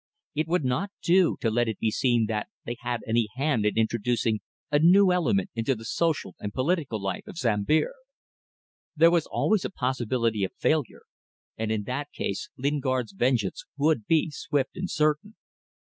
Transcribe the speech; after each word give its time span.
It 0.33 0.47
would 0.47 0.65
not 0.65 0.89
do 1.03 1.37
to 1.41 1.51
let 1.51 1.67
it 1.67 1.77
be 1.77 1.91
seen 1.91 2.25
that 2.25 2.47
they 2.65 2.75
had 2.79 3.01
any 3.05 3.27
hand 3.35 3.67
in 3.67 3.77
introducing 3.77 4.39
a 4.71 4.79
new 4.79 5.11
element 5.11 5.51
into 5.53 5.75
the 5.75 5.85
social 5.85 6.33
and 6.39 6.51
political 6.51 6.99
life 6.99 7.27
of 7.27 7.37
Sambir. 7.37 7.91
There 8.95 9.11
was 9.11 9.27
always 9.27 9.63
a 9.63 9.69
possibility 9.69 10.43
of 10.43 10.53
failure, 10.57 11.03
and 11.55 11.71
in 11.71 11.83
that 11.83 12.11
case 12.13 12.49
Lingard's 12.57 13.11
vengeance 13.11 13.63
would 13.77 14.07
be 14.07 14.31
swift 14.31 14.71
and 14.75 14.89
certain. 14.89 15.35